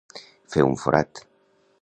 [0.53, 1.23] Fer un forat.